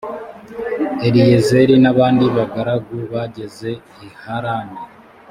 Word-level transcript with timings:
eliyezeri 1.05 1.75
n 1.79 1.85
abandi 1.93 2.25
bagaragu 2.35 2.95
bageze 3.13 3.69
i 4.05 4.07
harani 4.21 4.77